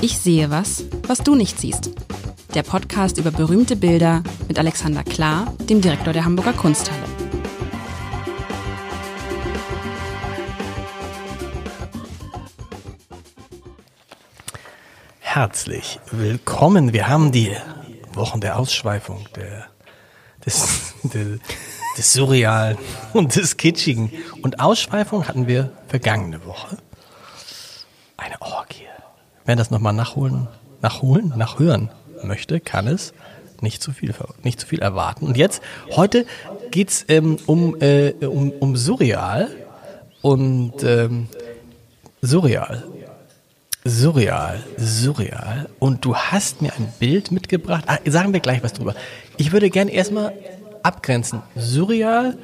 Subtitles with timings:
[0.00, 1.90] Ich sehe was, was du nicht siehst.
[2.54, 7.02] Der Podcast über berühmte Bilder mit Alexander Klar, dem Direktor der Hamburger Kunsthalle.
[15.18, 16.92] Herzlich willkommen.
[16.92, 17.50] Wir haben die
[18.12, 19.66] Wochen der Ausschweifung, der,
[20.46, 21.38] des, der,
[21.96, 22.78] des Surrealen
[23.14, 24.12] und des Kitschigen.
[24.42, 26.76] Und Ausschweifung hatten wir vergangene Woche.
[29.48, 30.46] Wer das nochmal nachholen,
[30.82, 31.88] nachholen, nachhören
[32.22, 33.14] möchte, kann es
[33.62, 35.24] nicht zu viel, nicht zu viel erwarten.
[35.24, 35.62] Und jetzt,
[35.96, 36.26] heute
[36.70, 39.48] geht's ähm, um, äh, um, um Surreal
[40.20, 41.28] und ähm,
[42.20, 42.84] Surreal.
[43.86, 45.70] Surreal, surreal.
[45.78, 47.84] Und du hast mir ein Bild mitgebracht.
[47.86, 48.94] Ah, sagen wir gleich was drüber.
[49.38, 50.34] Ich würde gerne erstmal
[50.82, 51.40] abgrenzen.
[51.56, 52.36] Surreal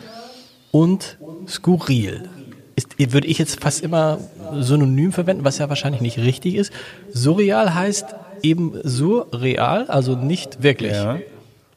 [0.71, 2.31] und skurril
[2.77, 4.19] ist, würde ich jetzt fast immer
[4.59, 6.73] synonym verwenden, was ja wahrscheinlich nicht richtig ist.
[7.13, 8.07] Surreal heißt
[8.43, 10.93] eben surreal, also nicht wirklich.
[10.93, 11.19] Ja.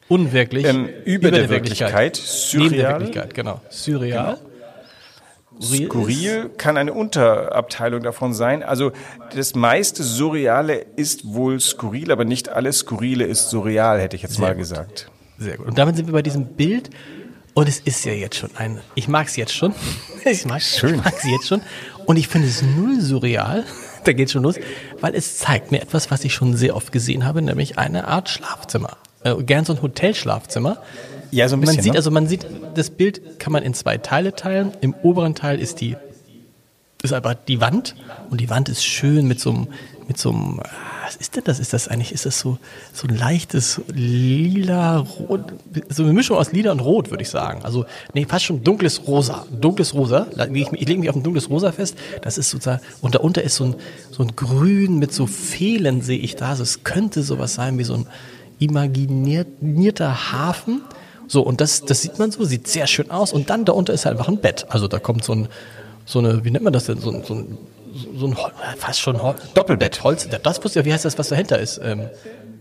[0.08, 0.64] Unwirklich.
[0.64, 1.92] Ähm, über, über, der, der Wirklichkeit.
[1.92, 2.16] Wirklichkeit.
[2.16, 2.68] Surreal.
[2.68, 3.60] Neben der Wirklichkeit, genau.
[3.68, 4.34] Surreal.
[4.36, 4.48] Genau.
[5.60, 8.62] Skurril kann eine Unterabteilung davon sein.
[8.62, 8.92] Also
[9.34, 14.36] das meiste Surreale ist wohl skurril, aber nicht alles Skurrile ist surreal, hätte ich jetzt
[14.36, 14.58] Sehr mal gut.
[14.58, 15.10] gesagt.
[15.38, 15.66] Sehr gut.
[15.66, 16.90] Und damit sind wir bei diesem Bild
[17.58, 19.74] und es ist ja jetzt schon ein, ich mag es jetzt schon.
[20.24, 20.80] Ich mag es
[21.24, 21.60] jetzt schon.
[22.06, 23.64] Und ich finde es null surreal.
[24.04, 24.54] Da geht schon los,
[25.00, 28.28] weil es zeigt mir etwas, was ich schon sehr oft gesehen habe, nämlich eine Art
[28.28, 28.96] Schlafzimmer.
[29.24, 30.78] Äh, gern so ein Hotelschlafzimmer.
[31.32, 31.76] Ja, so ein bisschen.
[31.76, 31.98] Man sieht, ne?
[31.98, 34.72] also man sieht, das Bild kann man in zwei Teile teilen.
[34.80, 35.96] Im oberen Teil ist die,
[37.02, 37.96] ist einfach die Wand.
[38.30, 39.68] Und die Wand ist schön mit so einem,
[40.06, 40.60] mit so einem,
[41.08, 41.58] was ist denn das?
[41.58, 42.58] Ist das eigentlich, ist das so,
[42.92, 45.40] so ein leichtes lila, rot,
[45.88, 47.64] so eine Mischung aus lila und rot, würde ich sagen.
[47.64, 49.46] Also, nee, fast schon dunkles Rosa.
[49.50, 50.26] Dunkles Rosa.
[50.52, 51.96] Ich, ich lege mich auf ein dunkles Rosa fest.
[52.20, 53.76] Das ist sozusagen, und darunter ist so ein,
[54.10, 56.50] so ein Grün mit so Fehlen, sehe ich da.
[56.50, 58.06] Also, es könnte sowas sein wie so ein
[58.58, 60.82] imaginierter Hafen.
[61.26, 63.32] So, und das, das sieht man so, sieht sehr schön aus.
[63.32, 64.66] Und dann darunter ist halt einfach ein Bett.
[64.68, 65.48] Also, da kommt so ein,
[66.04, 66.98] so eine, wie nennt man das denn?
[67.00, 67.56] So, so ein
[68.18, 68.36] so ein
[68.76, 70.02] fast schon Hol Doppelbett.
[70.04, 70.28] Holz.
[70.42, 71.80] Das wusste ich, wie heißt das, was dahinter ist?
[71.82, 72.10] Ähm,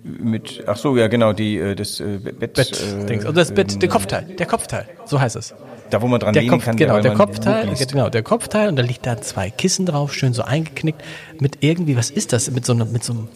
[0.03, 2.53] mit, ach so, ja genau, die, äh, das äh, Bett.
[2.53, 5.53] Bett äh, also das Bett, der Kopfteil, der Kopfteil, so heißt es.
[5.90, 6.75] Da, wo man dran der liegen Kopf, kann.
[6.75, 10.44] Genau, der Kopfteil, genau, der Kopfteil und da liegt da zwei Kissen drauf, schön so
[10.44, 11.01] eingeknickt,
[11.40, 13.28] mit irgendwie, was ist das, mit so, mit so einem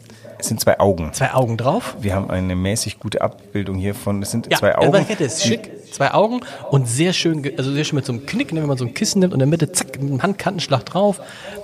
[0.42, 1.14] es sind zwei Augen.
[1.14, 1.96] Zwei Augen drauf.
[2.00, 4.22] Wir haben eine mäßig gute Abbildung hier von.
[4.24, 5.06] Es sind ja, zwei Augen.
[5.08, 5.70] Ja, ist schick.
[5.92, 8.86] Zwei Augen und sehr schön, also sehr schön mit so einem Knick, wenn man so
[8.86, 11.20] ein Kissen nimmt und in der Mitte zack mit einem Handkantenschlag drauf,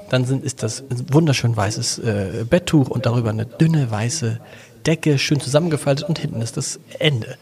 [0.10, 4.40] dann sind, ist das ein wunderschön weißes äh, Betttuch und darüber eine dünne weiße
[4.86, 7.38] Decke, schön zusammengefaltet und hinten ist das Ende.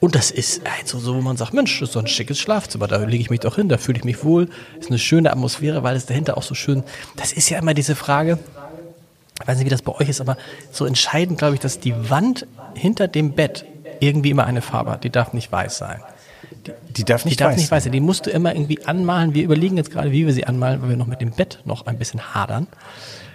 [0.00, 2.88] Und das ist also so, wo man sagt, Mensch, das ist so ein schickes Schlafzimmer,
[2.88, 4.48] da lege ich mich doch hin, da fühle ich mich wohl,
[4.80, 6.82] ist eine schöne Atmosphäre, weil es dahinter auch so schön,
[7.16, 8.38] das ist ja immer diese Frage,
[9.42, 10.36] ich weiß nicht, wie das bei euch ist, aber
[10.70, 13.64] so entscheidend, glaube ich, dass die Wand hinter dem Bett
[14.00, 15.04] irgendwie immer eine Farbe hat.
[15.04, 16.00] Die darf nicht weiß sein.
[16.66, 17.92] Die, die darf nicht die darf weiß nicht weiß sein.
[17.92, 19.34] Die musst du immer irgendwie anmalen.
[19.34, 21.86] Wir überlegen jetzt gerade, wie wir sie anmalen, weil wir noch mit dem Bett noch
[21.86, 22.66] ein bisschen hadern.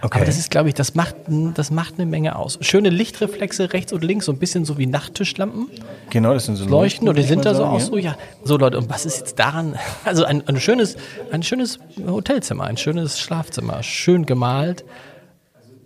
[0.02, 0.18] Okay.
[0.18, 1.16] Aber das ist, glaube ich, das macht,
[1.56, 2.60] das macht eine Menge aus.
[2.62, 5.70] Schöne Lichtreflexe rechts und links, so ein bisschen so wie Nachttischlampen.
[6.12, 7.10] Genau, das sind so Leuchten.
[7.10, 8.16] Und die sind da so aus, so, ja.
[8.44, 9.76] So Leute, und was ist jetzt daran?
[10.06, 10.98] Also ein, ein schönes,
[11.32, 14.86] ein schönes Hotelzimmer, ein schönes Schlafzimmer, schön gemalt.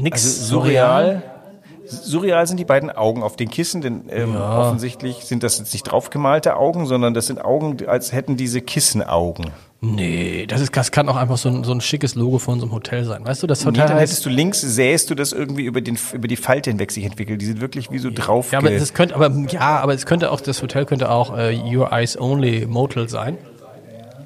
[0.01, 1.23] Nix also surreal.
[1.85, 4.59] Surreal sind die beiden Augen auf den Kissen, denn ähm, ja.
[4.59, 9.47] offensichtlich sind das jetzt nicht draufgemalte Augen, sondern das sind Augen, als hätten diese Kissenaugen.
[9.83, 12.67] Nee, das, ist, das kann auch einfach so ein, so ein schickes Logo von so
[12.67, 13.25] einem Hotel sein.
[13.25, 13.81] Weißt du, das Hotel.
[13.83, 16.91] Nee, dann hättest du links, sähst du das irgendwie über, den, über die Falte hinweg
[16.91, 17.41] sich entwickelt.
[17.41, 18.51] Die sind wirklich wie so drauf.
[18.51, 21.49] Ja, aber das könnte, aber ja, aber es könnte auch, das Hotel könnte auch uh,
[21.49, 23.39] Your Eyes Only Motel sein.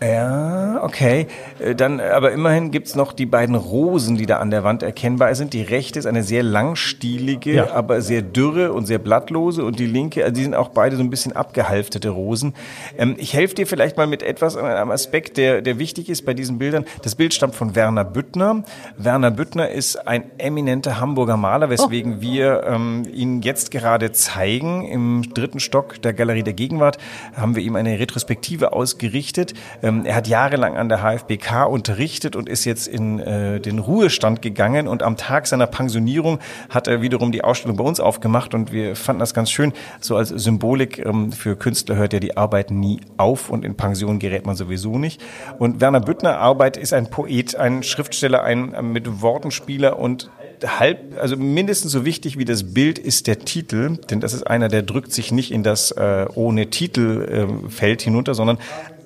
[0.01, 1.27] Ja, okay.
[1.59, 5.33] Äh, dann, aber immerhin gibt's noch die beiden Rosen, die da an der Wand erkennbar
[5.35, 5.53] sind.
[5.53, 7.71] Die rechte ist eine sehr langstielige, ja.
[7.71, 9.63] aber sehr dürre und sehr blattlose.
[9.63, 12.53] Und die linke, also die sind auch beide so ein bisschen abgehalftete Rosen.
[12.97, 16.33] Ähm, ich helfe dir vielleicht mal mit etwas einem Aspekt, der, der wichtig ist bei
[16.33, 16.85] diesen Bildern.
[17.03, 18.63] Das Bild stammt von Werner Büttner.
[18.97, 22.21] Werner Büttner ist ein eminenter Hamburger Maler, weswegen oh.
[22.21, 24.85] wir ähm, ihn jetzt gerade zeigen.
[24.87, 26.97] Im dritten Stock der Galerie der Gegenwart
[27.35, 29.53] haben wir ihm eine Retrospektive ausgerichtet.
[29.85, 34.41] Ähm, er hat jahrelang an der HFBK unterrichtet und ist jetzt in äh, den Ruhestand
[34.41, 34.87] gegangen.
[34.87, 36.39] Und am Tag seiner Pensionierung
[36.69, 38.55] hat er wiederum die Ausstellung bei uns aufgemacht.
[38.55, 42.35] Und wir fanden das ganz schön, so als Symbolik ähm, für Künstler hört ja die
[42.35, 45.21] Arbeit nie auf und in Pension gerät man sowieso nicht.
[45.59, 50.31] Und Werner Büttner Arbeit ist ein Poet, ein Schriftsteller, ein äh, mit Wortenspieler und
[50.65, 54.69] halb, also mindestens so wichtig wie das Bild ist der Titel, denn das ist einer,
[54.69, 58.57] der drückt sich nicht in das äh, ohne Titel äh, Feld hinunter, sondern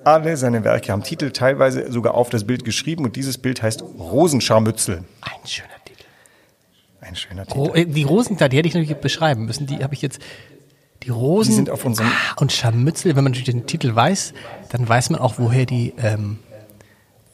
[0.04, 3.82] alle seine Werke haben Titel, teilweise sogar auf das Bild geschrieben und dieses Bild heißt
[3.82, 5.04] Rosenscharmützel.
[5.20, 6.04] Ein schöner Titel.
[7.00, 7.70] ein schöner Titel.
[7.78, 9.66] Äh, Die Rosen, da, die hätte ich natürlich beschreiben müssen.
[9.66, 10.20] Die habe ich jetzt.
[11.02, 13.16] Die Rosen Die sind auf unserem- Ah, und Scharmützel.
[13.16, 14.34] Wenn man natürlich den Titel weiß,
[14.70, 16.38] dann weiß man auch, woher die ähm,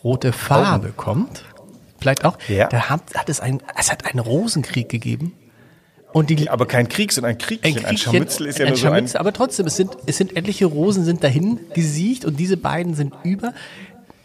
[0.04, 1.44] rote Farbe kommt.
[1.98, 2.38] Vielleicht auch.
[2.48, 2.68] Ja.
[2.68, 5.32] Da hat, hat es, ein, es hat einen Rosenkrieg gegeben.
[6.16, 7.66] Und die, Aber kein Krieg, sondern ein Kriegchen.
[7.66, 8.92] Ein, Kriegchen, Scharmützel ist ja ein nur so ein.
[8.94, 12.94] Scharmützel, aber trotzdem, es sind, es sind etliche Rosen sind dahin gesiegt und diese beiden
[12.94, 13.52] sind über.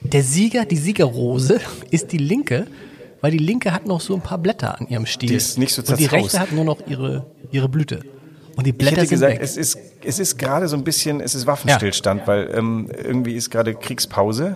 [0.02, 1.60] Der Sieger, die Siegerrose
[1.92, 2.66] ist die linke,
[3.20, 5.28] weil die linke hat noch so ein paar Blätter an ihrem Stiel.
[5.32, 6.14] Die ist nicht so Und die zerzaust.
[6.24, 8.00] rechte hat nur noch ihre, ihre Blüte.
[8.56, 9.42] Und die Ich Blätter hätte sind gesagt, weg.
[9.42, 13.50] es ist, es ist gerade so ein bisschen, es ist Waffenstillstand, weil ähm, irgendwie ist
[13.50, 14.56] gerade Kriegspause.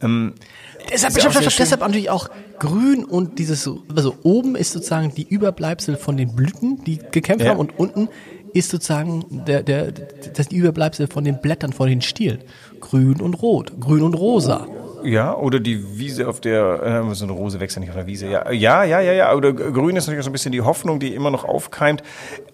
[0.00, 2.28] Deshalb, Ist ja stopp, deshalb natürlich auch
[2.58, 7.44] grün und dieses, so- also oben ist sozusagen die Überbleibsel von den Blüten, die gekämpft
[7.44, 7.52] Ja.
[7.52, 8.08] haben und unten
[8.54, 12.38] ist sozusagen der, der, das die Überbleibsel von den Blättern, von den Stielen.
[12.80, 14.66] Grün und rot, grün und rosa.
[15.04, 18.06] Ja, oder die Wiese auf der, äh, so eine Rose wächst ja nicht auf der
[18.06, 18.26] Wiese.
[18.28, 19.34] Ja, ja, ja, ja, ja.
[19.34, 22.02] Oder grün ist natürlich auch so ein bisschen die Hoffnung, die immer noch aufkeimt.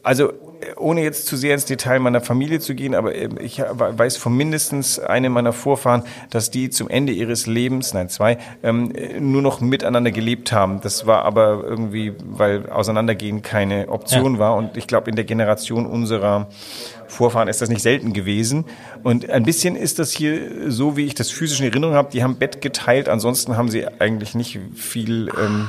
[0.03, 0.33] Also, äh,
[0.77, 4.37] ohne jetzt zu sehr ins Detail meiner Familie zu gehen, aber ähm, ich weiß von
[4.37, 9.43] mindestens einem meiner Vorfahren, dass die zum Ende ihres Lebens, nein, zwei, ähm, äh, nur
[9.43, 10.81] noch miteinander gelebt haben.
[10.83, 14.39] Das war aber irgendwie, weil Auseinandergehen keine Option Ja.
[14.41, 14.57] war.
[14.57, 16.49] Und ich glaube, in der Generation unserer
[17.15, 18.65] Vorfahren ist das nicht selten gewesen.
[19.03, 22.11] Und ein bisschen ist das hier so, wie ich das physisch in Erinnerung habe.
[22.13, 25.69] Die haben Bett geteilt, ansonsten haben sie eigentlich nicht viel ähm,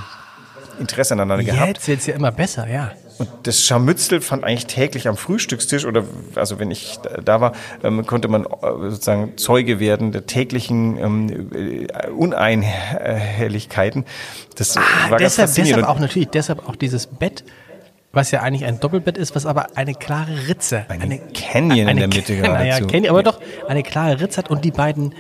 [0.79, 1.67] Interesse aneinander gehabt.
[1.77, 2.91] Jetzt wird's ja immer besser, ja.
[3.17, 6.03] Und das Scharmützel fand eigentlich täglich am Frühstückstisch oder
[6.35, 8.47] also wenn ich da- war, ähm, konnte man äh,
[8.89, 14.03] sozusagen Zeuge werden der täglichen ähm, äh, Uneinhelligkeiten.
[14.57, 15.81] Das war ganz Ah, deshalb, faszinierend.
[15.83, 17.43] deshalb auch natürlich, deshalb auch dieses Bett,
[18.15, 22.07] was ja eigentlich ein Doppelbett ist, was aber eine klare Ritze, Eine Canyon in der
[22.07, 22.87] Mitte geradezu.
[22.87, 25.13] Canyon, aber doch eine klare Ritze hat und die beiden.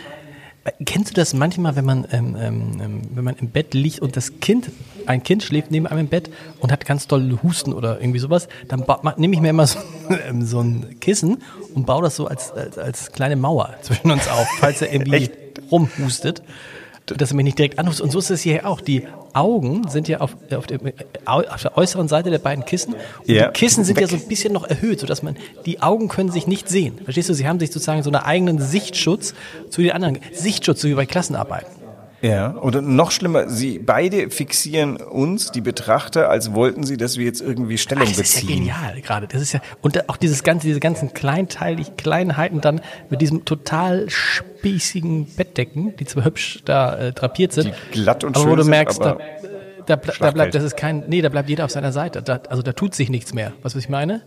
[0.83, 4.17] Kennst du das manchmal, wenn man ähm, ähm, ähm, wenn man im Bett liegt und
[4.17, 4.71] das Kind,
[5.05, 8.47] ein Kind schläft neben einem im Bett und hat ganz doll Husten oder irgendwie sowas,
[8.67, 8.83] dann
[9.17, 9.77] nehme ich mir immer so,
[10.27, 11.43] ähm, so ein Kissen
[11.75, 15.29] und baue das so als, als, als kleine Mauer zwischen uns auf, falls er irgendwie
[15.69, 16.41] rumhustet
[17.05, 18.01] dass er mich nicht direkt anruft.
[18.01, 18.81] Und so ist es hier auch.
[18.81, 19.03] Die
[19.33, 20.79] Augen sind ja auf, auf, dem,
[21.25, 22.93] auf der äußeren Seite der beiden Kissen.
[22.93, 23.47] Und Ja.
[23.47, 24.09] die Kissen sind ja Weg.
[24.19, 25.35] so ein bisschen noch erhöht, sodass man,
[25.65, 26.97] die Augen können sich nicht sehen.
[27.03, 27.33] Verstehst du?
[27.33, 29.33] Sie haben sich sozusagen so einen eigenen Sichtschutz
[29.69, 30.19] zu den anderen.
[30.33, 31.74] Sichtschutz, so wie bei Klassenarbeiten.
[32.27, 37.25] Ja, oder noch schlimmer, sie beide fixieren uns, die Betrachter, als wollten sie, dass wir
[37.25, 38.59] jetzt irgendwie Stellung Das ist ja beziehen.
[38.59, 39.27] genial gerade.
[39.27, 44.09] Das ist ja, und auch dieses ganze, diese ganzen kleinteilig Kleinheiten dann mit diesem total
[44.09, 48.63] spießigen Bettdecken, die zwar hübsch da äh, drapiert sind, Die glatt und aber wo du
[48.63, 49.19] sind, merkst, da, aber
[49.85, 50.33] da, ble- da Schlachtfeld.
[50.33, 52.21] bleibt, das ist kein, nee, da bleibt jeder auf seiner Seite.
[52.23, 53.53] Da, also da tut sich nichts mehr.
[53.61, 54.21] Weißt du, was ich meine?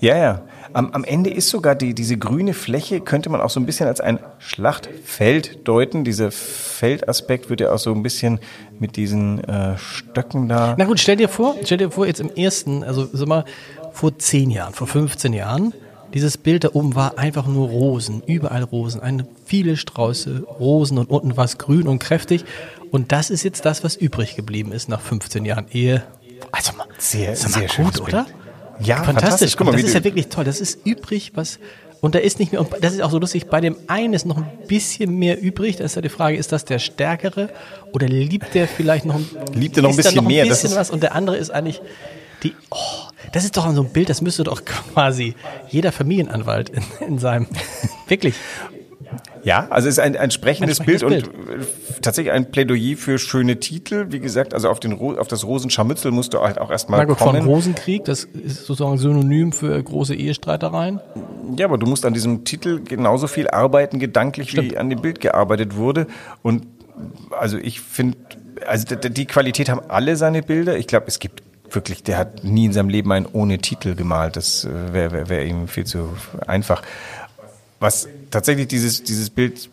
[0.00, 0.42] Ja, ja.
[0.72, 3.86] Am, am Ende ist sogar die, diese grüne Fläche, könnte man auch so ein bisschen
[3.86, 6.02] als ein Schlachtfeld deuten.
[6.02, 8.40] Dieser Feldaspekt wird ja auch so ein bisschen
[8.78, 10.74] mit diesen äh, Stöcken da.
[10.78, 13.44] Na gut, stell dir vor, stell dir vor, jetzt im ersten, also sag mal,
[13.92, 15.74] vor 10 Jahren, vor 15 Jahren,
[16.14, 21.10] dieses Bild da oben war einfach nur Rosen, überall Rosen, eine, viele Strauße, Rosen und
[21.10, 22.44] unten war es grün und kräftig.
[22.90, 26.02] Und das ist jetzt das, was übrig geblieben ist nach 15 Jahren Ehe.
[26.50, 28.26] Also mal, Sehr, sehr gut, schönes oder?
[28.80, 29.04] Ja, fantastisch.
[29.04, 29.56] fantastisch.
[29.56, 30.44] Guck mal, das ist ja wirklich toll.
[30.44, 31.58] Das ist übrig, was.
[32.00, 34.26] Und da ist nicht mehr, und das ist auch so lustig, bei dem einen ist
[34.26, 35.76] noch ein bisschen mehr übrig.
[35.76, 37.48] Da ist ja die Frage, ist das der Stärkere
[37.92, 40.44] oder liebt der vielleicht noch ein, Liebt er noch ein ist da bisschen mehr?
[40.44, 41.80] Das bisschen ist- was und der andere ist eigentlich
[42.42, 42.76] die, oh,
[43.32, 44.64] das ist doch so ein Bild, das müsste doch
[44.94, 45.36] quasi
[45.68, 47.46] jeder Familienanwalt in, in seinem,
[48.08, 48.34] wirklich.
[49.44, 52.96] Ja, also es ist ein, ein sprechendes, Ein Bild, sprechendes und äh, tatsächlich ein Plädoyer
[52.96, 54.06] für schöne Titel.
[54.10, 57.18] Wie gesagt, also auf, den, auf das Rosenscharmützel musst du halt auch erstmal Na gut,
[57.18, 57.46] von kommen.
[57.46, 61.00] Rosenkrieg, das ist sozusagen Synonym für große Ehestreitereien.
[61.56, 64.76] Ja, aber du musst an diesem Titel genauso viel arbeiten, gedanklich, wie Stimmt.
[64.76, 66.06] an dem Bild gearbeitet wurde.
[66.42, 66.66] Und
[67.30, 68.18] also ich finde,
[68.66, 70.76] also die Qualität haben alle seine Bilder.
[70.76, 71.42] Ich glaube, es gibt
[71.74, 74.36] wirklich, der hat nie in seinem Leben einen ohne Titel gemalt.
[74.36, 76.10] Das äh, wäre wär, wär ihm viel zu
[76.46, 76.82] einfach.
[77.82, 79.68] Was tatsächlich dieses, dieses Bild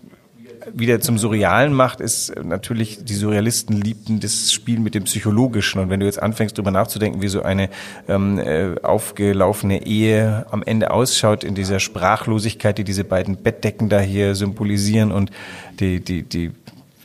[0.73, 5.79] wieder zum Surrealen macht, ist natürlich, die Surrealisten liebten das Spiel mit dem Psychologischen.
[5.79, 7.69] Und wenn du jetzt anfängst, darüber nachzudenken, wie so eine
[8.07, 13.99] ähm, äh, aufgelaufene Ehe am Ende ausschaut, in dieser Sprachlosigkeit, die diese beiden Bettdecken da
[13.99, 15.31] hier symbolisieren und
[15.79, 16.51] die, die, die,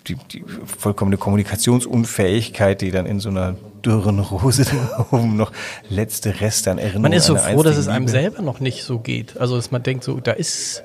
[0.09, 0.45] die, die
[0.79, 5.53] vollkommene Kommunikationsunfähigkeit, die dann in so einer dürren Rose da oben noch
[5.89, 8.99] letzte Reste an Erinnerung Man ist so froh, dass es einem selber noch nicht so
[8.99, 9.37] geht.
[9.39, 10.83] Also, dass man denkt, so, da ist,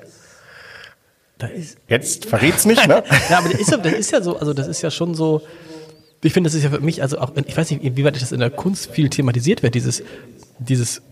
[1.42, 3.02] da ist, Jetzt verrät's nicht, ne?
[3.30, 5.42] ja, aber das ist, ja, das ist ja so, also das ist ja schon so,
[6.22, 8.32] ich finde, das ist ja für mich, also auch, ich weiß nicht, wie weit das
[8.32, 10.02] in der Kunst viel thematisiert wird, dieses,
[10.58, 11.02] dieses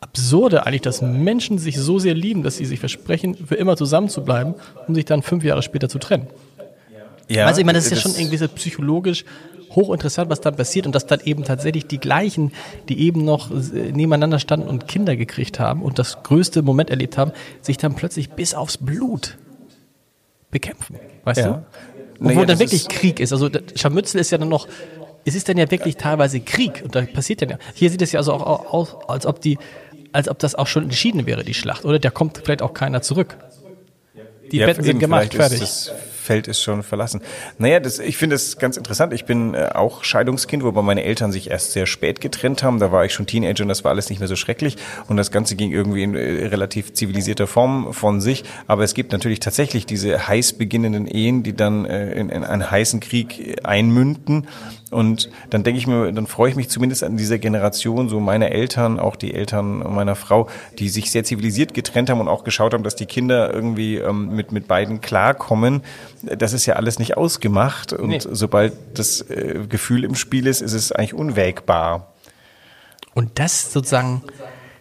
[0.00, 4.08] Absurde eigentlich, dass Menschen sich so sehr lieben, dass sie sich versprechen, für immer zusammen
[4.08, 4.54] zu bleiben,
[4.88, 6.26] um sich dann fünf Jahre später zu trennen.
[7.28, 9.24] Ja, also ich meine, das ist ja schon irgendwie so psychologisch
[9.70, 12.52] hochinteressant, was dann passiert und dass dann eben tatsächlich die gleichen,
[12.88, 17.16] die eben noch äh, nebeneinander standen und Kinder gekriegt haben und das größte Moment erlebt
[17.16, 19.38] haben, sich dann plötzlich bis aufs Blut
[20.52, 21.00] bekämpfen.
[21.24, 21.46] Weißt ja.
[21.46, 21.52] du?
[22.20, 23.32] Und naja, wo dann wirklich ist Krieg ist.
[23.32, 24.68] Also Scharmützel ist ja dann noch,
[25.24, 27.58] es ist dann ja wirklich teilweise Krieg und da passiert ja.
[27.74, 29.58] Hier sieht es ja also auch aus, als ob die,
[30.12, 31.98] als ob das auch schon entschieden wäre, die Schlacht, oder?
[31.98, 33.36] Da kommt vielleicht auch keiner zurück.
[34.52, 35.90] Die ja, Betten sind gemacht, fertig
[36.22, 37.20] Feld ist schon verlassen.
[37.58, 39.12] Naja, das, ich finde es ganz interessant.
[39.12, 42.78] Ich bin äh, auch Scheidungskind, wobei meine Eltern sich erst sehr spät getrennt haben.
[42.78, 44.76] Da war ich schon Teenager und das war alles nicht mehr so schrecklich.
[45.08, 48.44] Und das Ganze ging irgendwie in äh, relativ zivilisierter Form von sich.
[48.66, 52.70] Aber es gibt natürlich tatsächlich diese heiß beginnenden Ehen, die dann äh, in, in einen
[52.70, 54.46] heißen Krieg einmünden.
[54.92, 58.50] Und dann denke ich mir, dann freue ich mich zumindest an dieser Generation, so meine
[58.50, 62.74] Eltern, auch die Eltern meiner Frau, die sich sehr zivilisiert getrennt haben und auch geschaut
[62.74, 65.82] haben, dass die Kinder irgendwie ähm, mit, mit beiden klarkommen.
[66.22, 67.92] Das ist ja alles nicht ausgemacht.
[67.92, 68.18] Und nee.
[68.20, 72.12] sobald das äh, Gefühl im Spiel ist, ist es eigentlich unwägbar.
[73.14, 74.22] Und das sozusagen,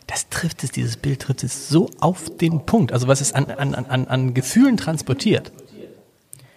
[0.07, 2.91] das trifft es, dieses Bild trifft es so auf den Punkt.
[2.91, 5.51] Also was es an, an, an, an Gefühlen transportiert.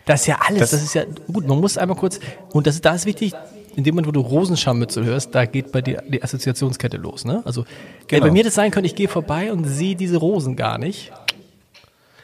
[0.07, 1.47] Das ist ja alles, das, das, ist ja gut.
[1.47, 2.21] Man muss einmal kurz,
[2.53, 3.33] und das, da ist wichtig,
[3.77, 7.25] in dem Moment, wo du Rosenscharmützel hörst, da geht bei dir die Assoziationskette los.
[7.25, 7.43] Ne?
[7.45, 7.65] Also
[8.07, 8.27] genau.
[8.27, 11.13] bei mir das sein könnte, ich gehe vorbei und sehe diese Rosen gar nicht.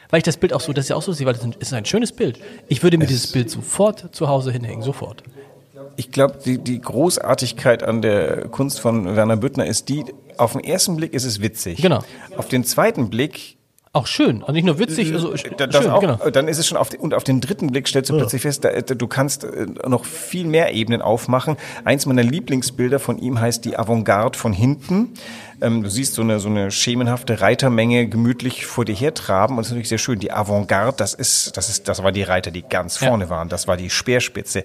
[0.09, 1.85] Weil ich das Bild auch so, das ist ja auch so weil das ist ein
[1.85, 2.39] schönes Bild.
[2.67, 5.23] Ich würde mir es dieses Bild sofort zu Hause hinhängen, sofort.
[5.95, 10.05] Ich glaube, die, die Großartigkeit an der Kunst von Werner Büttner ist die,
[10.37, 11.81] auf den ersten Blick ist es witzig.
[11.81, 12.03] Genau.
[12.37, 13.57] Auf den zweiten Blick
[13.93, 16.29] auch schön, also nicht nur witzig, also das schön, auch, genau.
[16.29, 18.19] Dann ist es schon auf die, und auf den dritten Blick stellst du ja.
[18.19, 21.57] plötzlich fest, da, du kannst äh, noch viel mehr Ebenen aufmachen.
[21.83, 25.09] Eins meiner Lieblingsbilder von ihm heißt die Avantgarde von hinten.
[25.61, 29.67] Ähm, du siehst so eine, so eine schemenhafte Reitermenge gemütlich vor dir hertraben und das
[29.67, 30.19] ist natürlich sehr schön.
[30.19, 33.29] Die Avantgarde, das ist, das ist, das war die Reiter, die ganz vorne ja.
[33.29, 33.49] waren.
[33.49, 34.63] Das war die Speerspitze.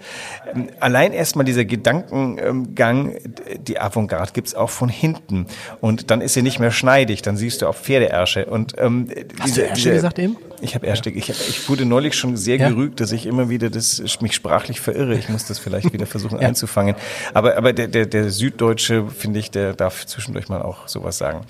[0.55, 3.17] Ähm, allein erstmal dieser Gedankengang,
[3.61, 5.47] die Avantgarde gibt's auch von hinten.
[5.81, 8.47] Und dann ist sie nicht mehr schneidig, dann siehst du auch Pferdeärsche.
[8.47, 10.37] Und, ähm, Hast diese, du Ärsche diese, gesagt eben?
[10.61, 11.11] Ich habe Ärsche.
[11.11, 12.69] Ich, ich wurde neulich schon sehr ja.
[12.69, 15.15] gerügt, dass ich immer wieder das, mich sprachlich verirre.
[15.15, 16.49] Ich muss das vielleicht wieder versuchen ja.
[16.49, 16.97] einzufangen.
[17.35, 21.43] Aber, aber der, der, der Süddeutsche, finde ich, der darf zwischendurch mal auch sowas sagen.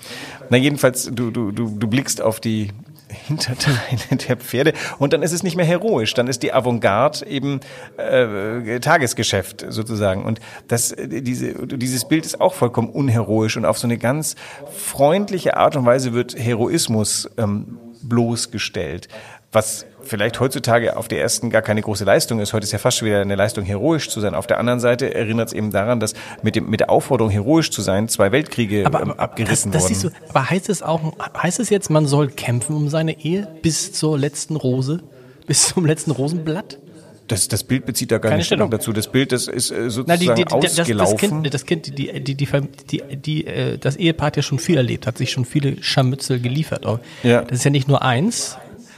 [0.49, 2.71] Na jedenfalls, du, du, du, du blickst auf die
[3.09, 3.77] Hinterteile
[4.27, 7.61] der Pferde und dann ist es nicht mehr heroisch, dann ist die Avantgarde eben
[7.97, 13.87] äh, Tagesgeschäft sozusagen und das diese dieses Bild ist auch vollkommen unheroisch und auf so
[13.87, 14.35] eine ganz
[14.75, 19.07] freundliche Art und Weise wird Heroismus ähm, bloßgestellt,
[19.51, 22.53] was vielleicht heutzutage auf der ersten gar keine große Leistung ist.
[22.53, 24.35] Heute ist ja fast schon wieder eine Leistung, heroisch zu sein.
[24.35, 27.71] Auf der anderen Seite erinnert es eben daran, dass mit, dem, mit der Aufforderung, heroisch
[27.71, 30.15] zu sein, zwei Weltkriege aber, aber, abgerissen das, das wurden.
[30.15, 33.93] Du, aber heißt es auch, heißt es jetzt, man soll kämpfen um seine Ehe bis
[33.93, 35.01] zur letzten Rose,
[35.45, 36.79] bis zum letzten Rosenblatt?
[37.27, 38.93] Das, das Bild bezieht da gar Keine nicht Stellung dazu.
[38.93, 40.97] Das Bild das ist äh, sozusagen Na, die, die, ausgelaufen.
[40.97, 42.47] Das, das Kind, das, kind, die, die, die,
[42.89, 46.39] die, die, äh, das Ehepaar hat ja schon viel erlebt, hat sich schon viele Scharmützel
[46.39, 46.85] geliefert.
[47.23, 47.41] Ja.
[47.43, 48.57] Das ist ja nicht nur eins,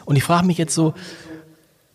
[0.09, 0.95] und ich frage mich jetzt so,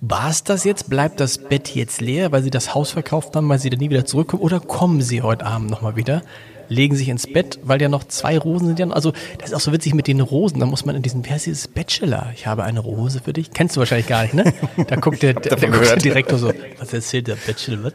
[0.00, 0.88] war es das jetzt?
[0.88, 3.90] Bleibt das Bett jetzt leer, weil sie das Haus verkauft haben, weil sie dann nie
[3.90, 4.42] wieder zurückkommen?
[4.42, 6.22] Oder kommen sie heute Abend nochmal wieder?
[6.68, 8.78] Legen sich ins Bett, weil ja noch zwei Rosen sind.
[8.78, 10.60] Ja noch, also, das ist auch so witzig mit den Rosen.
[10.60, 12.30] Da muss man in diesen, wer ist dieses Bachelor?
[12.34, 13.50] Ich habe eine Rose für dich.
[13.52, 14.52] Kennst du wahrscheinlich gar nicht, ne?
[14.86, 17.92] Da guckt der, der, der, guckt der Direktor so, was erzählt der Bachelor?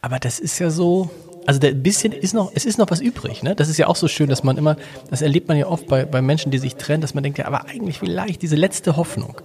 [0.00, 1.10] Aber das ist ja so,
[1.46, 3.54] also ein bisschen ist noch, es ist noch was übrig, ne?
[3.54, 4.76] Das ist ja auch so schön, dass man immer,
[5.10, 7.46] das erlebt man ja oft bei, bei Menschen, die sich trennen, dass man denkt, ja,
[7.46, 9.40] aber eigentlich vielleicht diese letzte Hoffnung.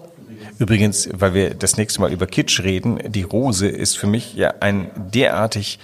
[0.58, 4.56] Übrigens, weil wir das nächste Mal über Kitsch reden, die Rose ist für mich ja
[4.60, 5.80] ein derartig,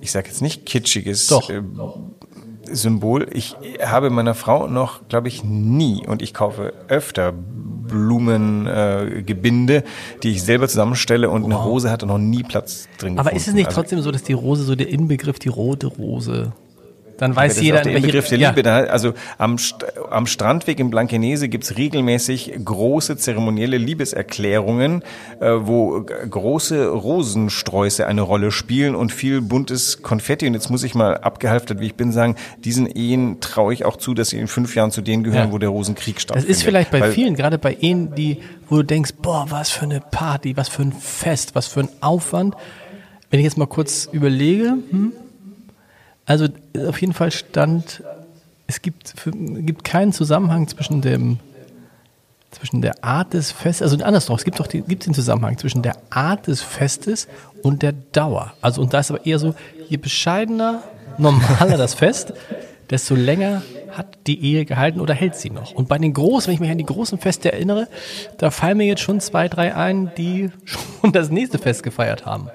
[0.00, 1.48] ich sage jetzt nicht kitschiges Doch.
[1.50, 1.62] Äh,
[2.72, 3.28] Symbol.
[3.32, 9.82] Ich habe meiner Frau noch, glaube ich, nie und ich kaufe öfter Blumengebinde, äh,
[10.22, 11.50] die ich selber zusammenstelle und wow.
[11.50, 13.18] eine Rose hatte noch nie Platz drin.
[13.18, 13.36] Aber gefunden.
[13.36, 16.52] ist es nicht also, trotzdem so, dass die Rose so der Inbegriff, die rote Rose
[17.18, 18.62] dann weiß jeder, der Begriff der Liebe.
[18.62, 18.84] Ja.
[18.84, 19.56] Also am,
[20.10, 25.02] am Strandweg in Blankenese gibt's regelmäßig große zeremonielle Liebeserklärungen,
[25.40, 30.46] äh, wo große Rosensträuße eine Rolle spielen und viel buntes Konfetti.
[30.46, 33.96] Und jetzt muss ich mal abgehalftert, wie ich bin, sagen, diesen Ehen traue ich auch
[33.96, 35.52] zu, dass sie in fünf Jahren zu denen gehören, ja.
[35.52, 36.50] wo der Rosenkrieg stattfindet.
[36.50, 39.70] Das ist vielleicht bei Weil, vielen, gerade bei Ehen, die, wo du denkst, boah, was
[39.70, 42.54] für eine Party, was für ein Fest, was für ein Aufwand.
[43.30, 45.12] Wenn ich jetzt mal kurz überlege, hm,
[46.26, 46.46] also
[46.86, 48.02] auf jeden Fall stand,
[48.66, 51.38] es gibt, gibt keinen Zusammenhang zwischen dem
[52.50, 55.96] zwischen der Art des Festes, also andersrum, es gibt doch gibt den Zusammenhang zwischen der
[56.08, 57.28] Art des Festes
[57.62, 58.54] und der Dauer.
[58.62, 59.54] Also und da ist aber eher so,
[59.88, 60.82] je bescheidener,
[61.18, 62.32] normaler das Fest,
[62.88, 65.72] desto länger hat die Ehe gehalten oder hält sie noch.
[65.72, 67.88] Und bei den großen, wenn ich mich an die großen Feste erinnere,
[68.38, 72.48] da fallen mir jetzt schon zwei, drei ein, die schon das nächste Fest gefeiert haben.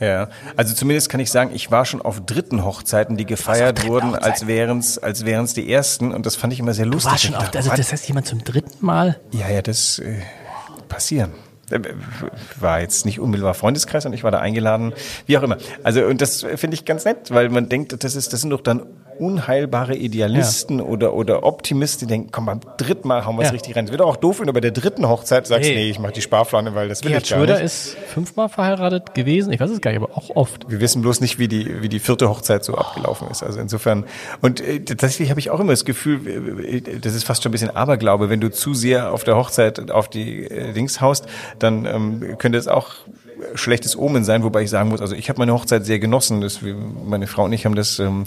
[0.00, 4.16] Ja, also zumindest kann ich sagen, ich war schon auf dritten Hochzeiten, die gefeiert wurden,
[4.16, 7.12] als wären es als wären's die ersten und das fand ich immer sehr lustig.
[7.12, 9.20] War schon oft, also das heißt jemand zum dritten Mal?
[9.30, 10.16] Ja, ja, das äh,
[10.88, 11.32] passieren.
[11.70, 11.80] Äh,
[12.58, 14.94] war jetzt nicht unmittelbar Freundeskreis, sondern ich war da eingeladen,
[15.26, 15.58] wie auch immer.
[15.84, 18.60] Also und das finde ich ganz nett, weil man denkt, das ist, das sind doch
[18.62, 18.86] dann
[19.18, 20.84] unheilbare Idealisten ja.
[20.84, 23.52] oder, oder Optimisten, die denken, komm, beim dritten Mal hauen wir es ja.
[23.52, 23.86] richtig rein.
[23.86, 25.76] Es wird auch doof, wenn du bei der dritten Hochzeit sagst, hey.
[25.76, 27.64] nee, ich mache die Sparflane, weil das will Gerhard ich gar Schröder nicht.
[27.64, 30.70] ist fünfmal verheiratet gewesen, ich weiß es gar nicht, aber auch oft.
[30.70, 33.42] Wir wissen bloß nicht, wie die, wie die vierte Hochzeit so abgelaufen ist.
[33.42, 34.04] Also insofern,
[34.40, 36.20] und äh, tatsächlich habe ich auch immer das Gefühl,
[37.00, 40.08] das ist fast schon ein bisschen Aberglaube, wenn du zu sehr auf der Hochzeit auf
[40.08, 41.26] die äh, Dings haust,
[41.58, 42.94] dann ähm, könnte es auch
[43.54, 46.40] schlechtes Omen sein, wobei ich sagen muss, also ich habe meine Hochzeit sehr genossen.
[46.40, 48.24] Das, meine Frau und ich haben das, ähm,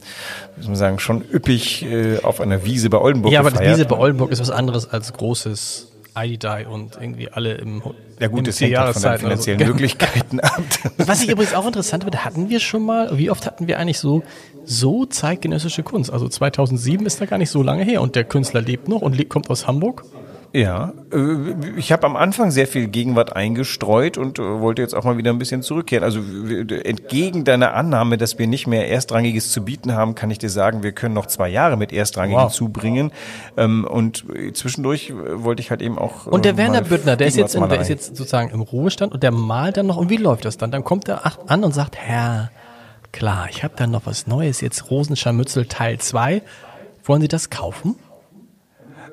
[0.58, 3.76] muss man sagen, schon üppig äh, auf einer Wiese bei Oldenburg Ja, aber gefeiert.
[3.76, 7.82] die Wiese bei Oldenburg ist was anderes als großes ID und irgendwie alle im
[8.20, 9.66] Ja gut, das hängt halt von den finanziellen so.
[9.66, 10.64] Möglichkeiten ab.
[10.98, 14.00] Was ich übrigens auch interessant finde, hatten wir schon mal, wie oft hatten wir eigentlich
[14.00, 14.24] so,
[14.66, 16.12] so zeitgenössische Kunst?
[16.12, 19.30] Also 2007 ist da gar nicht so lange her und der Künstler lebt noch und
[19.30, 20.04] kommt aus Hamburg.
[20.54, 25.04] Ja, äh, ich habe am Anfang sehr viel Gegenwart eingestreut und äh, wollte jetzt auch
[25.04, 26.04] mal wieder ein bisschen zurückkehren.
[26.04, 26.20] Also
[26.84, 30.84] entgegen deiner Annahme, dass wir nicht mehr Erstrangiges zu bieten haben, kann ich dir sagen,
[30.84, 32.54] wir können noch zwei Jahre mit Erstrangigen wow.
[32.54, 33.12] zubringen.
[33.58, 36.26] Ähm, und zwischendurch äh, wollte ich halt eben auch.
[36.28, 39.24] Und der Werner Büttner, der ist jetzt, in, der ist jetzt sozusagen im Ruhestand und
[39.24, 39.98] der malt dann noch.
[39.98, 40.72] Und wie läuft das dann?
[40.72, 42.52] Dann kommt er an und sagt, Herr,
[43.12, 46.42] klar, ich habe da noch was Neues, jetzt Rosenscharmützel Teil 2.
[47.04, 47.96] Wollen Sie das kaufen?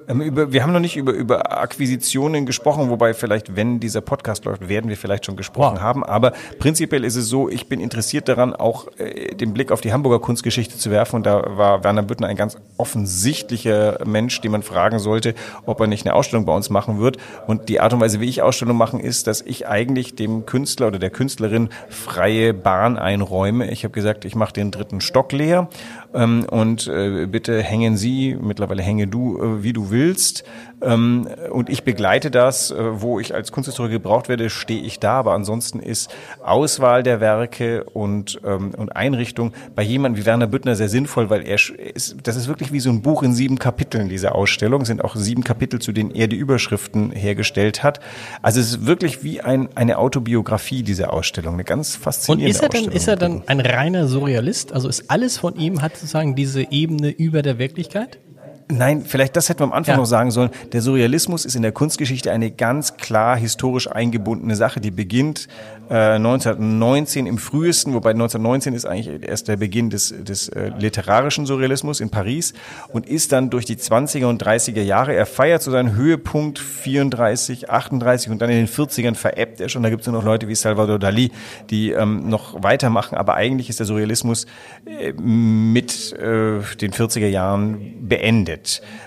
[0.08, 4.44] Ähm, über, wir haben noch nicht über, über Akquisitionen gesprochen, wobei vielleicht, wenn dieser Podcast
[4.44, 5.82] läuft, werden wir vielleicht schon gesprochen wow.
[5.82, 6.04] haben.
[6.04, 9.92] Aber prinzipiell ist es so, ich bin interessiert daran, auch äh, den Blick auf die
[9.92, 11.16] Hamburger Kunstgeschichte zu werfen.
[11.16, 15.34] Und da war Werner Büttner ein ganz offensichtlicher Mensch, den man fragen sollte,
[15.66, 17.16] ob er nicht eine Ausstellung bei uns machen wird.
[17.46, 20.88] Und die Art und Weise, wie ich Ausstellung machen, ist, dass ich eigentlich dem Künstler
[20.88, 23.70] oder der Künstlerin freie Bahn einräume.
[23.70, 25.68] Ich habe gesagt, ich mache den dritten Stock leer
[26.44, 30.44] und äh, bitte hängen Sie, mittlerweile hänge du, äh, wie du willst.
[30.84, 35.18] Ähm, und ich begleite das, äh, wo ich als Kunsthistoriker gebraucht werde, stehe ich da.
[35.18, 40.76] Aber ansonsten ist Auswahl der Werke und, ähm, und Einrichtung bei jemandem wie Werner Büttner
[40.76, 44.08] sehr sinnvoll, weil er ist, das ist wirklich wie so ein Buch in sieben Kapiteln,
[44.08, 44.82] diese Ausstellung.
[44.82, 48.00] Es sind auch sieben Kapitel, zu denen er die Überschriften hergestellt hat.
[48.42, 51.54] Also es ist wirklich wie ein, eine Autobiografie, diese Ausstellung.
[51.54, 54.72] Eine ganz faszinierende Und ist er dann, ist er dann ein reiner Surrealist?
[54.72, 58.18] Also ist alles von ihm, hat sozusagen diese Ebene über der Wirklichkeit?
[58.68, 59.98] Nein, vielleicht das hätten wir am Anfang ja.
[59.98, 60.50] noch sagen sollen.
[60.72, 65.48] Der Surrealismus ist in der Kunstgeschichte eine ganz klar historisch eingebundene Sache, die beginnt
[65.90, 71.44] äh, 1919 im frühesten, wobei 1919 ist eigentlich erst der Beginn des, des äh, literarischen
[71.44, 72.54] Surrealismus in Paris
[72.88, 77.68] und ist dann durch die 20er und 30er Jahre, er feiert so seinen Höhepunkt 34,
[77.68, 79.82] 38 und dann in den 40ern veräppt er schon.
[79.82, 81.32] Da gibt es nur noch Leute wie Salvador Dali,
[81.68, 84.46] die ähm, noch weitermachen, aber eigentlich ist der Surrealismus
[84.86, 88.53] äh, mit äh, den 40er Jahren beendet.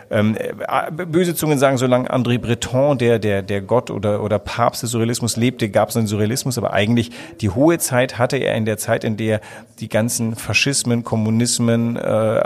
[0.09, 4.83] Ähm, äh, böse Zungen sagen, solange André Breton, der, der, der Gott oder, oder Papst
[4.83, 8.65] des Surrealismus lebte, gab es einen Surrealismus, aber eigentlich die hohe Zeit hatte er in
[8.65, 9.41] der Zeit, in der
[9.79, 12.41] die ganzen Faschismen, Kommunismen, äh,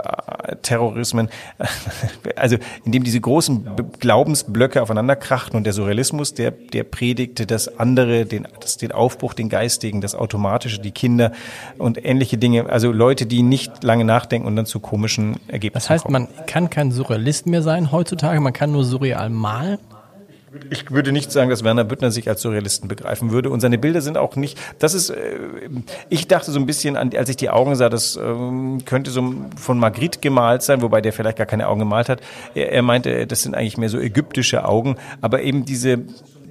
[0.62, 1.28] Terrorismen,
[2.36, 3.66] also in dem diese großen
[3.98, 9.34] Glaubensblöcke aufeinander krachten und der Surrealismus, der, der predigte das andere, den, das, den Aufbruch,
[9.34, 11.32] den Geistigen, das Automatische, die Kinder
[11.78, 15.90] und ähnliche Dinge, also Leute, die nicht lange nachdenken und dann zu komischen Ergebnissen Das
[15.90, 16.28] heißt, kommen.
[16.34, 19.78] man kann kein Surrealist mehr sein heutzutage, man kann nur surreal malen.
[20.70, 23.48] Ich würde nicht sagen, dass Werner Büttner sich als Surrealisten begreifen würde.
[23.48, 25.38] Und seine Bilder sind auch nicht, das ist, äh,
[26.10, 29.78] ich dachte so ein bisschen, als ich die Augen sah, das ähm, könnte so von
[29.78, 32.20] Magritte gemalt sein, wobei der vielleicht gar keine Augen gemalt hat.
[32.54, 36.00] Er meinte, das sind eigentlich mehr so ägyptische Augen, aber eben diese,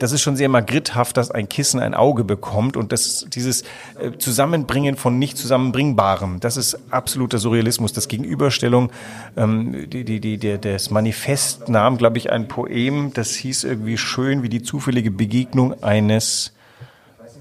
[0.01, 3.61] das ist schon sehr magritthaft, dass ein Kissen ein Auge bekommt und das, dieses
[3.99, 7.93] äh, Zusammenbringen von nicht zusammenbringbarem, das ist absoluter Surrealismus.
[7.93, 8.91] Das Gegenüberstellung,
[9.37, 13.95] ähm, die, die, die, der, das Manifest nahm, glaube ich, ein Poem, das hieß irgendwie
[13.95, 16.53] schön wie die zufällige Begegnung eines,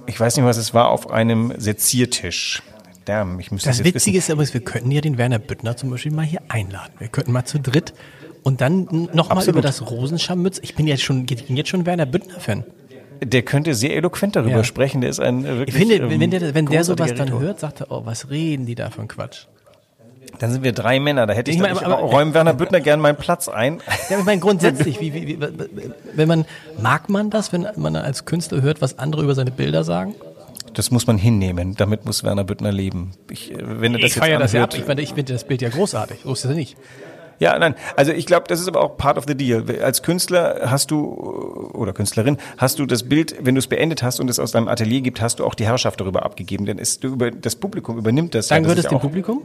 [0.06, 2.62] ich weiß nicht, was es war, auf einem Seziertisch.
[3.06, 4.18] Damn, ich müsste das Witzige wissen.
[4.18, 6.92] ist aber, wir könnten ja den Werner Büttner zum Beispiel mal hier einladen.
[6.98, 7.94] Wir könnten mal zu dritt
[8.42, 10.58] und dann nochmal über das Rosenscharmütz.
[10.62, 12.64] Ich bin jetzt schon, bin jetzt schon Werner Büttner-Fan.
[13.22, 14.64] Der könnte sehr eloquent darüber ja.
[14.64, 15.02] sprechen.
[15.02, 15.68] Der ist ein wirklich.
[15.68, 18.64] Ich finde, wenn, ähm, der, wenn der sowas dann hört, sagt er, oh, was reden
[18.64, 19.46] die da von Quatsch?
[20.38, 21.26] Dann sind wir drei Männer.
[21.26, 23.82] Da hätte ich, ich meine, aber, räumen Werner Büttner gern meinen Platz ein.
[24.08, 25.38] Ja, ich meine grundsätzlich, wie, wie, wie,
[26.14, 26.46] wenn man
[26.80, 30.14] mag man das, wenn man als Künstler hört, was andere über seine Bilder sagen?
[30.72, 31.74] Das muss man hinnehmen.
[31.74, 33.10] Damit muss Werner Büttner leben.
[33.30, 34.74] Ich, äh, wenn er das ich feiere das ja ab.
[34.74, 36.20] Ich, meine, ich finde das Bild ja großartig.
[36.24, 36.76] So ist es nicht.
[37.40, 39.64] Ja, nein, also ich glaube, das ist aber auch part of the deal.
[39.82, 41.06] Als Künstler hast du,
[41.72, 44.68] oder Künstlerin, hast du das Bild, wenn du es beendet hast und es aus deinem
[44.68, 47.96] Atelier gibt, hast du auch die Herrschaft darüber abgegeben, denn es, du über, das Publikum
[47.96, 48.48] übernimmt das.
[48.48, 49.42] Dann gehört das es ist ja dem Publikum?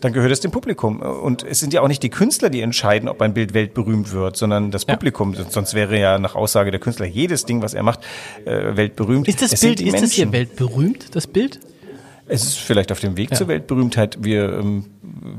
[0.00, 1.00] dann gehört es dem Publikum.
[1.00, 4.36] Und es sind ja auch nicht die Künstler, die entscheiden, ob ein Bild weltberühmt wird,
[4.36, 4.94] sondern das Ja.
[4.94, 5.34] Publikum.
[5.34, 8.00] Sonst wäre ja nach Aussage der Künstler jedes Ding, was er macht,
[8.44, 9.26] äh, weltberühmt.
[9.26, 11.58] Ist das Es Bild, ist das hier weltberühmt, das Bild?
[12.28, 14.18] Es ist vielleicht auf dem Weg zur Weltberühmtheit.
[14.22, 14.84] Wir, ähm,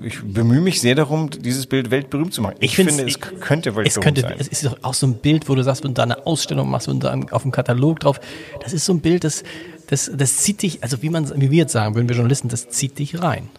[0.02, 2.56] ich bemühe mich sehr darum, dieses Bild weltberühmt zu machen.
[2.60, 4.36] Ich, find's- finde, es ich- könnte weltberühmt Es könnte, sein.
[4.40, 6.70] es ist doch auch so ein Bild, wo du sagst, wenn du da eine Ausstellung
[6.70, 8.20] machst und da auf dem Katalog drauf,
[8.62, 9.44] das ist so ein Bild, das,
[9.88, 12.70] das, das zieht dich, also wie man, wie wir jetzt sagen würden, wir Journalisten, das
[12.70, 13.50] zieht dich rein.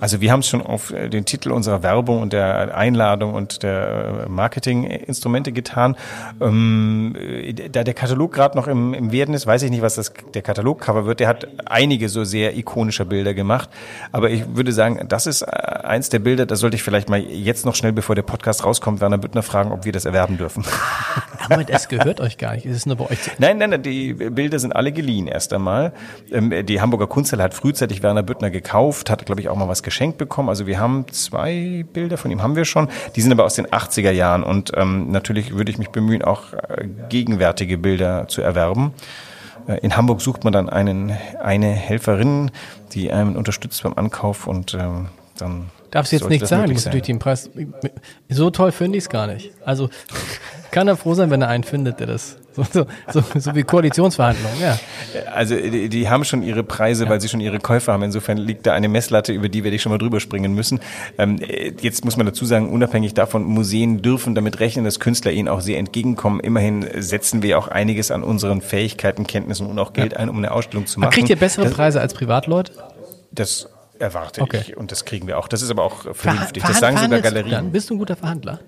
[0.00, 3.62] Also wir haben es schon auf äh, den Titel unserer Werbung und der Einladung und
[3.62, 5.96] der äh, Marketinginstrumente getan.
[6.40, 9.94] Ähm, äh, da der Katalog gerade noch im, im Werden ist, weiß ich nicht, was
[9.94, 11.20] das, der Katalogcover wird.
[11.20, 13.68] Der hat einige so sehr ikonische Bilder gemacht.
[14.12, 17.64] Aber ich würde sagen, das ist eins der Bilder, da sollte ich vielleicht mal jetzt
[17.64, 20.64] noch schnell, bevor der Podcast rauskommt, Werner Büttner fragen, ob wir das erwerben dürfen.
[21.48, 22.66] Aber das gehört euch gar nicht.
[22.66, 23.18] Es ist nur bei euch.
[23.38, 25.92] Nein, nein, nein, die Bilder sind alle geliehen erst einmal.
[26.32, 29.82] Ähm, Die Hamburger Kunsthalle hat frühzeitig Werner Büttner gekauft, hat, glaube ich, auch mal was
[29.82, 30.48] geschenkt bekommen.
[30.48, 32.88] Also wir haben zwei Bilder von ihm, haben wir schon.
[33.14, 36.52] Die sind aber aus den 80er Jahren und ähm, natürlich würde ich mich bemühen, auch
[36.52, 38.92] äh, gegenwärtige Bilder zu erwerben.
[39.66, 42.50] Äh, In Hamburg sucht man dann einen, eine Helferin,
[42.92, 46.72] die einen unterstützt beim Ankauf und ähm, dann Darfst du jetzt sollte nicht das sagen,
[46.72, 47.50] musst natürlich den Preis.
[48.28, 49.50] So toll finde ich es gar nicht.
[49.64, 49.88] Also
[50.70, 52.36] kann er froh sein, wenn er einen findet, der das.
[52.56, 54.78] So, so, so, so wie Koalitionsverhandlungen, ja.
[55.34, 58.02] Also die, die haben schon ihre Preise, weil sie schon ihre Käufer haben.
[58.02, 60.80] Insofern liegt da eine Messlatte, über die werde ich schon mal drüber springen müssen.
[61.18, 65.32] Ähm, äh, jetzt muss man dazu sagen, unabhängig davon, Museen dürfen damit rechnen, dass Künstler
[65.32, 66.40] ihnen auch sehr entgegenkommen.
[66.40, 70.50] Immerhin setzen wir auch einiges an unseren Fähigkeiten, Kenntnissen und auch Geld ein, um eine
[70.50, 71.14] Ausstellung zu Man machen.
[71.14, 72.72] kriegt ihr bessere das, Preise als Privatleute?
[73.32, 74.60] das erwarte Okay.
[74.60, 75.48] ich und das kriegen wir auch.
[75.48, 76.62] Das ist aber auch Verha- vernünftig.
[76.62, 77.50] Das verhand- sagen sogar Galerien.
[77.52, 77.72] Dann?
[77.72, 78.60] Bist du ein guter Verhandler?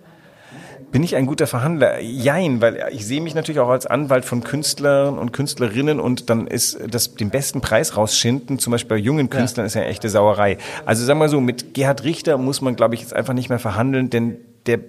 [0.91, 2.01] Bin ich ein guter Verhandler?
[2.01, 6.47] Jein, weil ich sehe mich natürlich auch als Anwalt von Künstlern und Künstlerinnen und dann
[6.47, 10.09] ist das den besten Preis rausschinden, zum Beispiel bei jungen Künstlern, ist ja eine echte
[10.09, 10.57] Sauerei.
[10.87, 13.59] Also sagen wir so, mit Gerhard Richter muss man, glaube ich, jetzt einfach nicht mehr
[13.59, 14.81] verhandeln, denn der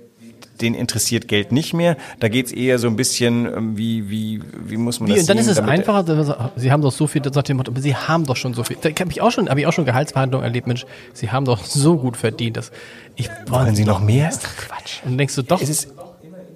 [0.61, 1.97] den interessiert Geld nicht mehr.
[2.19, 5.29] Da geht's eher so ein bisschen, ähm, wie, wie, wie muss man Wie, das und
[5.29, 8.25] dann ist es einfacher, Sie haben doch so viel, sagt dem Motto, aber Sie haben
[8.25, 8.77] doch schon so viel.
[8.81, 11.63] Da habe ich auch schon, habe ich auch schon Gehaltsverhandlungen erlebt, Mensch, Sie haben doch
[11.65, 12.71] so gut verdient, dass
[13.15, 14.27] ich Wollen Sie noch mehr?
[14.27, 14.99] Das ist doch Quatsch.
[15.03, 15.89] Und dann denkst du doch, Es ist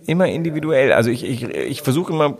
[0.05, 0.91] immer individuell.
[0.91, 2.37] Also ich, ich, ich versuche immer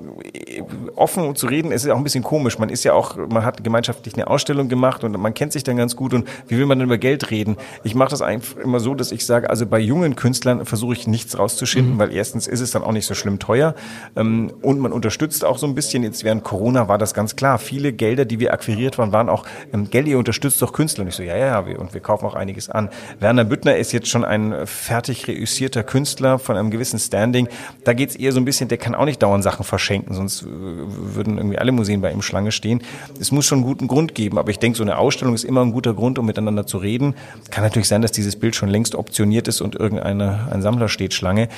[0.95, 1.71] offen zu reden.
[1.71, 2.59] Es ist auch ein bisschen komisch.
[2.59, 5.77] Man ist ja auch, man hat gemeinschaftlich eine Ausstellung gemacht und man kennt sich dann
[5.77, 6.13] ganz gut.
[6.13, 7.57] Und wie will man dann über Geld reden?
[7.83, 11.07] Ich mache das einfach immer so, dass ich sage, also bei jungen Künstlern versuche ich
[11.07, 13.75] nichts rauszuschinden, weil erstens ist es dann auch nicht so schlimm teuer
[14.15, 16.03] ähm, und man unterstützt auch so ein bisschen.
[16.03, 17.57] Jetzt während Corona war das ganz klar.
[17.57, 21.03] Viele Gelder, die wir akquiriert waren, waren auch ähm, Geld, ihr unterstützt doch Künstler.
[21.03, 22.89] Und ich so, ja, ja, wir, und wir kaufen auch einiges an.
[23.19, 27.47] Werner Büttner ist jetzt schon ein fertig reüssierter Künstler von einem gewissen Standing.
[27.83, 30.45] Da geht's eher so ein bisschen, der kann auch nicht dauernd Sachen verschenken, sonst äh,
[30.47, 32.81] würden irgendwie alle Museen bei ihm Schlange stehen.
[33.19, 35.61] Es muss schon einen guten Grund geben, aber ich denke, so eine Ausstellung ist immer
[35.61, 37.15] ein guter Grund, um miteinander zu reden.
[37.51, 41.13] Kann natürlich sein, dass dieses Bild schon längst optioniert ist und irgendeine ein Sammler steht
[41.13, 41.49] Schlange.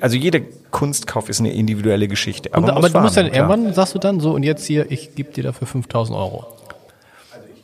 [0.00, 2.50] Also jeder Kunstkauf ist eine individuelle Geschichte.
[2.52, 5.14] Aber, und, aber du musst dann irgendwann sagst du dann so und jetzt hier, ich
[5.14, 6.57] gebe dir dafür 5000 Euro.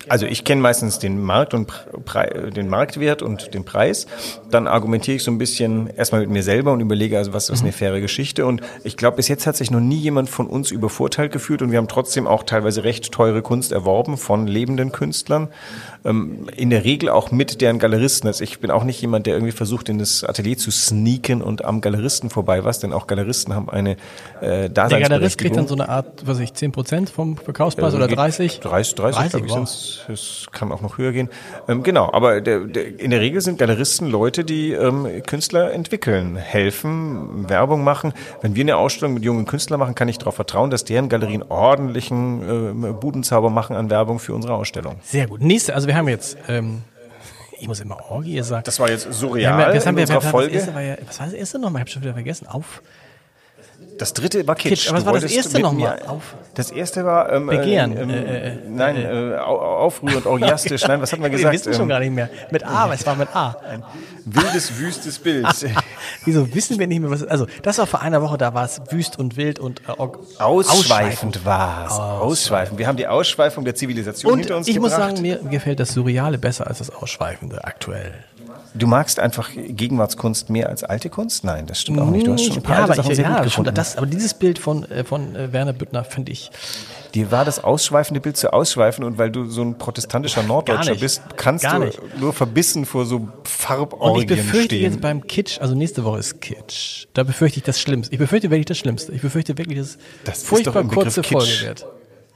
[0.08, 1.66] Also ich kenne meistens den Markt und
[2.04, 4.06] Pre den Marktwert und den Preis.
[4.50, 7.62] Dann argumentiere ich so ein bisschen erstmal mit mir selber und überlege, also was ist
[7.62, 8.46] eine faire Geschichte.
[8.46, 11.70] Und ich glaube, bis jetzt hat sich noch nie jemand von uns übervorteilt gefühlt und
[11.70, 15.48] wir haben trotzdem auch teilweise recht teure Kunst erworben von lebenden Künstlern.
[16.04, 18.28] Ähm, in der Regel auch mit deren Galeristen.
[18.28, 21.64] Also ich bin auch nicht jemand, der irgendwie versucht, in das Atelier zu sneaken und
[21.64, 23.92] am Galeristen vorbei was, denn auch Galeristen haben eine
[24.40, 25.68] äh, Der Galerist kriegt dann Daseinsberechtigung.
[25.68, 28.60] so eine Art, was weiß ich, 10% vom Verkaufspreis Äh, oder geht 30?
[28.60, 29.58] 30, 30, glaube ich, wow.
[30.08, 31.28] Es kann auch noch höher gehen.
[31.68, 36.36] Ähm, genau, aber der, der, in der Regel sind Galeristen Leute, die ähm, Künstler entwickeln,
[36.36, 38.12] helfen, Werbung machen.
[38.42, 41.42] Wenn wir eine Ausstellung mit jungen Künstlern machen, kann ich darauf vertrauen, dass deren Galerien
[41.42, 44.96] ordentlichen äh, Budenzauber machen an Werbung für unsere Ausstellung.
[45.02, 45.40] Sehr gut.
[45.40, 46.82] Nächste, also wir haben jetzt, ähm,
[47.58, 48.64] ich muss immer Orgie sagen.
[48.64, 50.52] Das war jetzt surreal haben ja- was haben in wir, unserer was, Folge.
[50.52, 51.80] Das erste war ja, was war das erste nochmal?
[51.80, 52.46] Ich habe schon wieder vergessen.
[52.46, 52.82] Auf.
[53.98, 54.70] Das dritte war Kitsch.
[54.70, 56.02] Kitsch, aber was war das erste mit noch mir- mal?
[56.08, 57.96] Auf- Das erste war ähm, Begehren.
[57.96, 60.82] Ähm, Äh, äh, nein, äh, au- aufrührend, orgiastisch.
[60.88, 61.54] Nein, was hat man Wir gesagt?
[61.54, 62.28] wissen schon Ähm, gar nicht mehr.
[62.50, 63.56] Mit A, es war mit A.
[64.24, 65.46] wildes, wüstes Bild.
[66.24, 68.80] Wieso wissen wir nicht mehr, was Also, das war vor einer Woche, da war es
[68.90, 71.92] wüst und wild und äh, org- Ausschweifend war es.
[71.92, 72.78] Ausschweifend.
[72.78, 75.10] Wir haben die Ausschweifung der Zivilisation Und hinter uns ich muss gebracht.
[75.10, 78.12] sagen, mir gefällt das Surreale besser als das Ausschweifende aktuell.
[78.76, 81.44] Du magst einfach Gegenwartskunst mehr als alte Kunst?
[81.44, 82.26] Nein, das stimmt auch nicht.
[82.26, 83.74] Du hast schon ein paar ja, alte aber, Sachen ich, sehr ja, gut schon, gefunden.
[83.74, 86.50] das, aber dieses Bild von, äh, von äh, Werner Büttner finde ich
[87.14, 91.22] Dir war das ausschweifende Bild zu ausschweifen und weil du so ein protestantischer Norddeutscher bist,
[91.36, 94.82] kannst du nur verbissen vor so Und ich Farborgien befürchte stehen.
[94.82, 97.06] jetzt beim Kitsch, also nächste Woche ist Kitsch.
[97.14, 98.12] Da befürchte ich das Schlimmste.
[98.12, 99.12] Ich befürchte wirklich das Schlimmste.
[99.12, 101.64] Ich befürchte wirklich, dass es Das ist furchtbar kurze Folge Kitsch.
[101.64, 101.86] wird.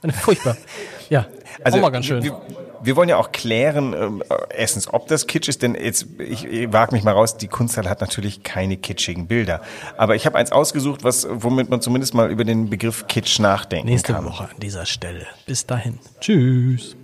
[0.02, 0.56] Eine furchtbar.
[1.10, 1.26] Ja,
[1.64, 2.22] Also, auch mal ganz schön.
[2.22, 2.38] Wir,
[2.82, 6.72] wir wollen ja auch klären, ähm, erstens, ob das Kitsch ist, denn jetzt, ich, ich
[6.72, 9.62] wage mich mal raus, die Kunsthalle hat natürlich keine kitschigen Bilder.
[9.96, 13.88] Aber ich habe eins ausgesucht, was, womit man zumindest mal über den Begriff Kitsch nachdenken
[13.88, 14.24] Nächste kann.
[14.24, 15.26] Woche an dieser Stelle.
[15.46, 15.98] Bis dahin.
[16.20, 16.96] Tschüss.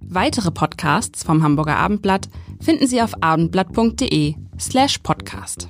[0.00, 2.28] Weitere Podcasts vom Hamburger Abendblatt
[2.60, 5.68] finden Sie auf abendblatt.de slash podcast.